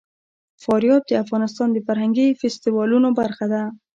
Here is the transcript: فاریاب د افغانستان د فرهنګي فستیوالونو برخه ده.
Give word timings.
فاریاب 0.63 1.03
د 1.07 1.11
افغانستان 1.23 1.67
د 1.73 1.77
فرهنګي 1.87 2.27
فستیوالونو 2.39 3.09
برخه 3.19 3.45
ده. 3.53 3.63